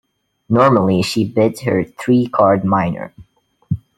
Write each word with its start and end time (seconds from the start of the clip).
Normally, 0.49 1.03
she 1.03 1.25
bids 1.29 1.61
her 1.61 1.83
three-card 1.85 2.65
minor. 2.65 3.13